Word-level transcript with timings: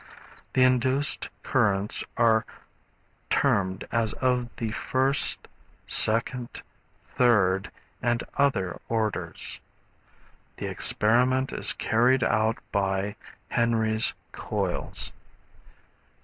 The 0.53 0.63
induced 0.63 1.29
currents 1.43 2.03
are 2.17 2.43
termed 3.29 3.87
as 3.91 4.13
of 4.13 4.49
the 4.55 4.71
first, 4.71 5.47
second, 5.85 6.63
third 7.15 7.69
and 8.01 8.23
other 8.35 8.81
orders. 8.89 9.59
The 10.57 10.65
experiment 10.67 11.53
is 11.53 11.73
carried 11.73 12.23
out 12.23 12.57
by 12.71 13.15
Henry's 13.49 14.15
coils. 14.31 15.13